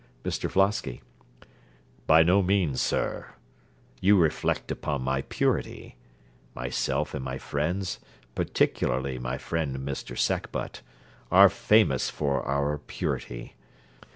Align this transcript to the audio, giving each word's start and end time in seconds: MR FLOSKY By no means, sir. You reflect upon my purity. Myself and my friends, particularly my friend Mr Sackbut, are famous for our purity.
MR 0.25 0.49
FLOSKY 0.49 1.03
By 2.07 2.23
no 2.23 2.41
means, 2.41 2.81
sir. 2.81 3.35
You 3.99 4.17
reflect 4.17 4.71
upon 4.71 5.03
my 5.03 5.21
purity. 5.21 5.95
Myself 6.55 7.13
and 7.13 7.23
my 7.23 7.37
friends, 7.37 7.99
particularly 8.33 9.19
my 9.19 9.37
friend 9.37 9.77
Mr 9.77 10.17
Sackbut, 10.17 10.81
are 11.31 11.49
famous 11.49 12.09
for 12.09 12.41
our 12.47 12.79
purity. 12.79 13.55